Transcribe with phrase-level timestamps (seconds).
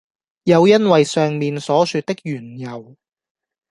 [0.45, 2.97] 又因爲上面所說的緣由，